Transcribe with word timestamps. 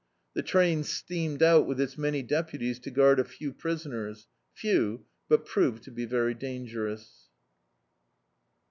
The 0.33 0.41
train 0.41 0.83
steamed 0.83 1.43
out 1.43 1.67
with 1.67 1.79
its 1.79 1.95
many 1.95 2.23
deputies 2.23 2.79
to 2.79 2.89
guard 2.89 3.19
a 3.19 3.23
few 3.23 3.53
priscmers— 3.53 4.25
few, 4.55 5.05
but 5.29 5.45
proved 5.45 5.83
to 5.83 5.91
be 5.91 6.05
very 6.05 6.33
dangerous. 6.33 7.29